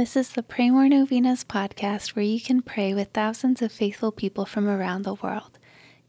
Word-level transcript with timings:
This 0.00 0.16
is 0.16 0.30
the 0.30 0.42
Pray 0.42 0.70
More 0.70 0.88
Novenas 0.88 1.44
podcast 1.44 2.16
where 2.16 2.24
you 2.24 2.40
can 2.40 2.62
pray 2.62 2.94
with 2.94 3.08
thousands 3.08 3.60
of 3.60 3.70
faithful 3.70 4.10
people 4.10 4.46
from 4.46 4.66
around 4.66 5.02
the 5.02 5.12
world. 5.12 5.58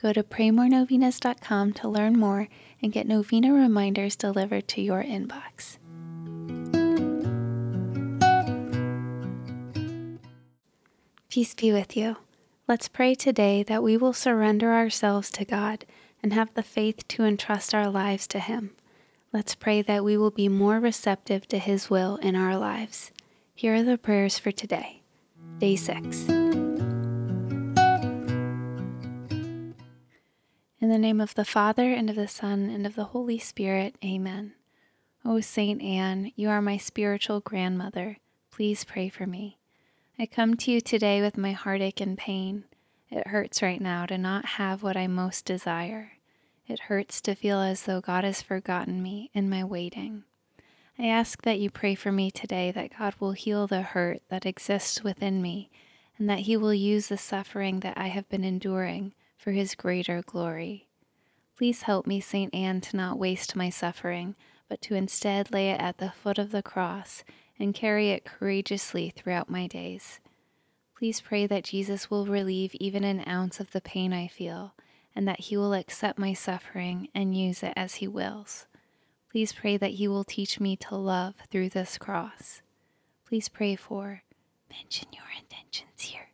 Go 0.02 0.14
to 0.14 0.24
praymorenovenas.com 0.24 1.74
to 1.74 1.90
learn 1.90 2.18
more 2.18 2.48
and 2.82 2.94
get 2.94 3.06
novena 3.06 3.52
reminders 3.52 4.16
delivered 4.16 4.70
to 4.70 4.82
your 4.82 5.04
inbox. 5.04 5.78
Peace 11.30 11.54
be 11.54 11.74
with 11.74 11.98
you. 11.98 12.16
Let's 12.70 12.88
pray 12.88 13.14
today 13.14 13.62
that 13.62 13.84
we 13.84 13.98
will 13.98 14.14
surrender 14.14 14.72
ourselves 14.72 15.30
to 15.32 15.44
God 15.44 15.84
and 16.24 16.32
have 16.32 16.54
the 16.54 16.64
faith 16.64 17.06
to 17.10 17.26
entrust 17.26 17.76
our 17.76 17.90
lives 17.90 18.26
to 18.28 18.40
Him. 18.40 18.72
Let's 19.34 19.54
pray 19.54 19.82
that 19.82 20.06
we 20.06 20.16
will 20.16 20.32
be 20.32 20.48
more 20.48 20.80
receptive 20.80 21.46
to 21.50 21.60
His 21.60 21.90
will 21.90 22.16
in 22.16 22.38
our 22.38 22.56
lives. 22.56 23.12
Here 23.62 23.76
are 23.76 23.84
the 23.84 24.00
prayers 24.00 24.40
for 24.40 24.52
today, 24.52 25.04
day 25.60 25.76
six. 25.76 26.28
In 26.28 26.56
the 30.80 30.98
name 30.98 31.22
of 31.22 31.36
the 31.36 31.46
Father, 31.46 31.94
and 31.94 32.10
of 32.10 32.16
the 32.16 32.28
Son, 32.28 32.72
and 32.72 32.88
of 32.88 32.96
the 32.96 33.04
Holy 33.04 33.38
Spirit, 33.38 33.98
amen. 34.04 34.54
O 35.24 35.42
Saint 35.42 35.80
Anne, 35.80 36.32
you 36.36 36.50
are 36.50 36.60
my 36.60 36.78
spiritual 36.78 37.40
grandmother. 37.40 38.18
Please 38.50 38.84
pray 38.84 39.10
for 39.10 39.28
me. 39.28 39.60
I 40.18 40.26
come 40.26 40.56
to 40.56 40.72
you 40.72 40.82
today 40.82 41.22
with 41.22 41.38
my 41.38 41.52
heartache 41.52 42.02
and 42.02 42.18
pain. 42.18 42.64
It 43.12 43.28
hurts 43.28 43.62
right 43.62 43.80
now 43.80 44.08
to 44.08 44.18
not 44.18 44.46
have 44.58 44.82
what 44.82 44.98
I 44.98 45.06
most 45.06 45.46
desire. 45.46 46.14
It 46.68 46.80
hurts 46.80 47.22
to 47.22 47.36
feel 47.36 47.62
as 47.62 47.84
though 47.84 48.02
God 48.02 48.24
has 48.24 48.42
forgotten 48.42 49.04
me 49.04 49.30
in 49.36 49.52
my 49.52 49.64
waiting. 49.64 50.24
I 51.00 51.08
ask 51.08 51.42
that 51.44 51.60
you 51.60 51.70
pray 51.70 51.96
for 51.96 52.12
me 52.12 52.30
today 52.30 52.72
that 52.72 52.98
God 52.98 53.16
will 53.20 53.32
heal 53.32 53.66
the 53.66 53.82
hurt 53.82 54.22
that 54.30 54.46
exists 54.46 55.04
within 55.04 55.42
me 55.42 55.70
and 56.18 56.30
that 56.30 56.42
He 56.42 56.58
will 56.58 56.74
use 56.74 57.08
the 57.08 57.18
suffering 57.18 57.80
that 57.80 57.98
I 57.98 58.08
have 58.08 58.30
been 58.30 58.44
enduring 58.44 59.14
for 59.38 59.52
His 59.52 59.74
greater 59.74 60.22
glory. 60.22 60.88
Please 61.58 61.84
help 61.84 62.06
me, 62.06 62.20
St. 62.20 62.54
Anne, 62.54 62.82
to 62.82 62.98
not 62.98 63.18
waste 63.18 63.56
my 63.56 63.70
suffering, 63.70 64.36
but 64.68 64.82
to 64.82 64.96
instead 64.96 65.52
lay 65.52 65.70
it 65.72 65.80
at 65.80 65.98
the 65.98 66.12
foot 66.12 66.38
of 66.38 66.52
the 66.52 66.64
cross 66.64 67.24
and 67.58 67.74
carry 67.74 68.10
it 68.10 68.26
courageously 68.26 69.10
throughout 69.10 69.50
my 69.50 69.68
days. 69.68 70.20
Please 70.98 71.22
pray 71.22 71.48
that 71.48 71.64
Jesus 71.64 72.12
will 72.12 72.26
relieve 72.26 72.76
even 72.76 73.04
an 73.04 73.24
ounce 73.28 73.60
of 73.60 73.72
the 73.72 73.82
pain 73.82 74.14
I 74.14 74.28
feel 74.28 74.76
and 75.16 75.28
that 75.28 75.42
He 75.42 75.58
will 75.58 75.74
accept 75.74 76.20
my 76.20 76.34
suffering 76.34 77.08
and 77.16 77.36
use 77.36 77.64
it 77.64 77.74
as 77.76 77.96
He 77.96 78.08
wills. 78.08 78.68
Please 79.32 79.54
pray 79.54 79.78
that 79.78 79.92
He 79.92 80.10
will 80.10 80.26
teach 80.26 80.60
me 80.60 80.76
to 80.76 80.96
love 80.96 81.36
through 81.50 81.70
this 81.70 81.98
cross. 81.98 82.62
Please 83.26 83.48
pray 83.48 83.78
for, 83.78 84.24
mention 84.70 85.08
your 85.14 85.24
intentions 85.40 86.02
here. 86.02 86.32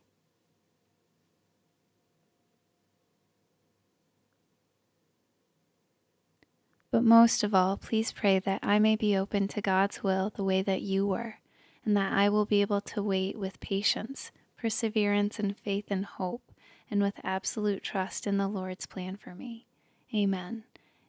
But 6.90 7.04
most 7.04 7.44
of 7.44 7.54
all, 7.54 7.76
please 7.76 8.10
pray 8.10 8.40
that 8.40 8.60
I 8.64 8.80
may 8.80 8.96
be 8.96 9.16
open 9.16 9.46
to 9.48 9.60
God's 9.60 10.02
will 10.02 10.30
the 10.34 10.42
way 10.42 10.62
that 10.62 10.82
you 10.82 11.06
were, 11.06 11.36
and 11.84 11.96
that 11.96 12.12
I 12.12 12.28
will 12.28 12.46
be 12.46 12.62
able 12.62 12.80
to 12.80 13.02
wait 13.02 13.38
with 13.38 13.60
patience, 13.60 14.32
perseverance, 14.56 15.38
and 15.38 15.56
faith 15.56 15.84
and 15.88 16.04
hope 16.04 16.50
and 16.90 17.00
with 17.00 17.20
absolute 17.22 17.84
trust 17.84 18.26
in 18.26 18.38
the 18.38 18.48
Lord's 18.48 18.86
plan 18.86 19.16
for 19.16 19.34
me. 19.36 19.66
Amen. 20.12 20.64